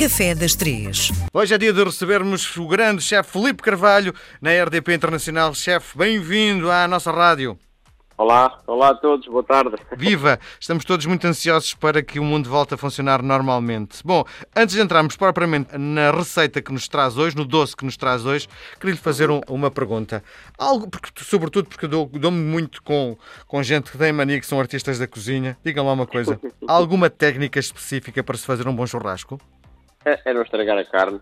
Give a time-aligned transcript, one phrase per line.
[0.00, 1.12] Café das Três.
[1.32, 5.54] Hoje é dia de recebermos o grande chefe Felipe Carvalho na RDP Internacional.
[5.54, 7.58] Chefe, bem-vindo à nossa rádio.
[8.16, 9.76] Olá, olá a todos, boa tarde.
[9.96, 10.38] Viva!
[10.58, 13.98] Estamos todos muito ansiosos para que o mundo volte a funcionar normalmente.
[14.04, 14.24] Bom,
[14.56, 18.24] antes de entrarmos propriamente na receita que nos traz hoje, no doce que nos traz
[18.24, 18.46] hoje,
[18.78, 20.22] queria lhe fazer um- uma pergunta.
[20.58, 24.46] Algo, porque, sobretudo porque eu dou- dou-me muito com, com gente que tem mania que
[24.46, 25.56] são artistas da cozinha.
[25.64, 26.38] Digam lá uma coisa.
[26.68, 29.38] Há alguma técnica específica para se fazer um bom churrasco?
[30.04, 31.20] É, é não estragar a carne.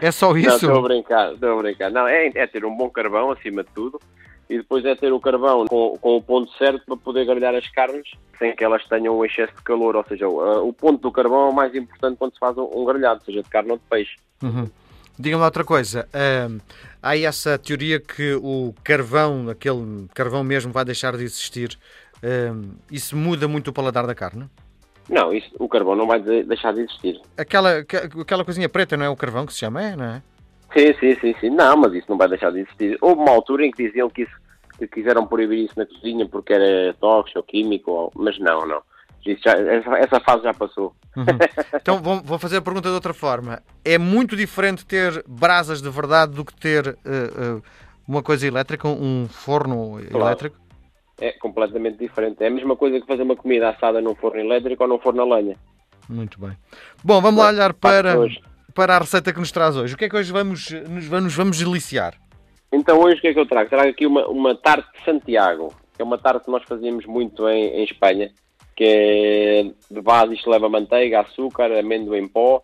[0.00, 0.54] É só Não, isso?
[0.54, 1.90] estou a brincar, estou a brincar.
[1.90, 4.00] Não, é, é ter um bom carvão acima de tudo
[4.48, 7.68] e depois é ter o carvão com, com o ponto certo para poder grelhar as
[7.70, 9.96] carnes sem que elas tenham um excesso de calor.
[9.96, 12.68] Ou seja, o, o ponto do carvão é o mais importante quando se faz um,
[12.74, 14.16] um grelhado, seja de carne ou de peixe.
[14.42, 14.68] Uhum.
[15.18, 16.08] Diga-me outra coisa.
[16.12, 16.58] Ahm,
[17.02, 21.78] há aí essa teoria que o carvão, aquele carvão mesmo, vai deixar de existir.
[22.22, 24.48] Ahm, isso muda muito o paladar da carne?
[25.08, 27.20] Não, isso, o carvão não vai de- deixar de existir.
[27.36, 29.82] Aquela, aquela coisinha preta não é o carvão que se chama?
[29.82, 30.22] É, não é?
[30.76, 31.50] Sim, sim, sim, sim.
[31.50, 32.96] Não, mas isso não vai deixar de existir.
[33.00, 34.32] Houve uma altura em que diziam que, isso,
[34.78, 38.82] que quiseram proibir isso na cozinha porque era tóxico ou químico, ou- mas não, não.
[39.26, 40.94] Isso já- essa, essa fase já passou.
[41.16, 41.24] Uhum.
[41.80, 43.62] Então vou, vou fazer a pergunta de outra forma.
[43.84, 47.60] É muito diferente ter brasas de verdade do que ter eh, eh,
[48.08, 50.24] uma coisa elétrica, um forno Claro.
[50.26, 50.56] elétrico?
[51.20, 52.42] É completamente diferente.
[52.42, 55.22] É a mesma coisa que fazer uma comida assada num forno elétrico ou num forno
[55.22, 55.56] a lenha.
[56.08, 56.52] Muito bem.
[57.02, 58.14] Bom, vamos lá olhar para,
[58.74, 59.94] para a receita que nos traz hoje.
[59.94, 62.14] O que é que hoje vamos, nos vamos, vamos deliciar?
[62.72, 63.70] Então hoje o que é que eu trago?
[63.70, 67.48] Trago aqui uma, uma tarte de Santiago, que é uma tarte que nós fazíamos muito
[67.48, 68.32] em, em Espanha,
[68.76, 69.62] que é
[69.94, 72.60] de base isto leva manteiga, açúcar, amêndoa em pó,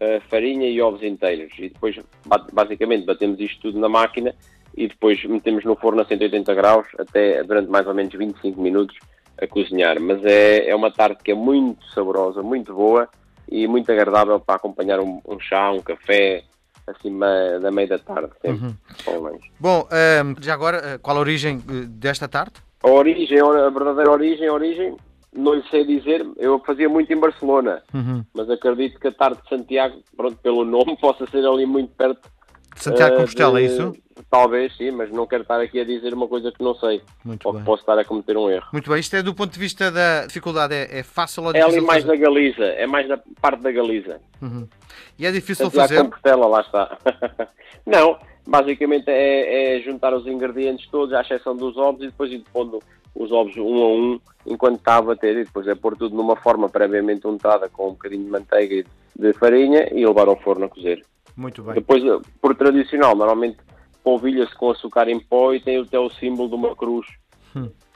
[0.00, 1.52] eh, farinha e ovos inteiros.
[1.58, 4.34] E depois ba- basicamente batemos isto tudo na máquina
[4.76, 8.96] e depois metemos no forno a 180 graus até durante mais ou menos 25 minutos
[9.40, 10.00] a cozinhar.
[10.00, 13.08] Mas é, é uma tarte que é muito saborosa, muito boa
[13.50, 16.44] e muito agradável para acompanhar um, um chá, um café,
[16.86, 19.50] assim ma- da meia da tarde, sempre, com lanche.
[19.58, 22.60] Bom, ahm, já agora, eh, qual a origem eh, desta tarte?
[22.82, 24.96] A origem, a verdadeira origem, a origem,
[25.32, 28.24] não lhe sei dizer, eu fazia muito em Barcelona, Uhum.
[28.34, 32.20] mas acredito que a tarde de Santiago, pronto, pelo nome, possa ser ali muito perto.
[32.76, 33.96] Santiago de eh, Compostela, é isso?
[34.30, 37.44] Talvez, sim, mas não quero estar aqui a dizer uma coisa que não sei, Muito
[37.46, 37.62] ou bem.
[37.62, 38.66] que posso estar a cometer um erro.
[38.72, 41.54] Muito bem, isto é do ponto de vista da dificuldade, é, é fácil ou É
[41.54, 42.16] difícil ali de mais fazer?
[42.16, 44.20] na Galiza, é mais na parte da Galiza.
[44.40, 44.68] Uhum.
[45.18, 46.02] E é difícil Santiago fazer?
[46.04, 46.98] Compostela, lá está.
[47.86, 52.44] não, basicamente é, é juntar os ingredientes todos, à exceção dos ovos, e depois ir
[52.52, 52.78] pondo
[53.14, 56.36] os ovos um a um enquanto está a bater, e depois é pôr tudo numa
[56.36, 58.84] forma previamente untada com um bocadinho de manteiga e
[59.18, 61.04] de farinha e levar ao forno a cozer.
[61.36, 61.74] Muito bem.
[61.74, 62.02] Depois,
[62.40, 63.58] por tradicional, normalmente
[64.02, 67.06] polvilha-se com açúcar em pó e tem até o símbolo de uma cruz.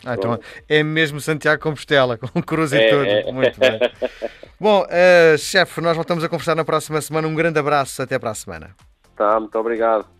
[0.05, 3.05] Ah, então é mesmo Santiago Compostela, com cruz e É, tudo.
[3.07, 3.33] é.
[3.33, 3.79] Muito bem.
[4.61, 7.27] Bom, eh, chefe, nós voltamos a conversar na próxima semana.
[7.27, 8.75] Um grande abraço, até para a semana.
[9.17, 10.14] Tá, muito obrigado.